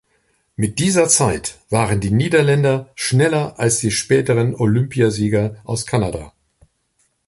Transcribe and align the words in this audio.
Mit 0.55 0.79
dieser 0.79 1.07
Zeit 1.09 1.59
waren 1.69 1.99
die 1.99 2.09
Niederländer 2.09 2.89
schneller 2.95 3.59
als 3.59 3.77
die 3.81 3.91
späteren 3.91 4.55
Olympiasieger 4.55 5.57
aus 5.63 5.85
Kanada. 5.85 6.33